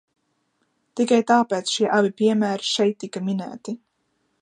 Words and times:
Tikai 0.99 1.19
tāpēc 1.33 1.75
šie 1.75 1.87
abi 1.99 2.13
piemēri 2.23 2.71
šeit 2.73 3.01
tika 3.05 3.27
minēti. 3.31 3.79